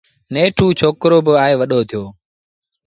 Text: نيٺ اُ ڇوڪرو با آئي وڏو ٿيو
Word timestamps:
نيٺ 0.33 0.55
اُ 0.61 0.65
ڇوڪرو 0.79 1.17
با 1.25 1.33
آئي 1.43 1.53
وڏو 1.59 1.79
ٿيو 1.89 2.03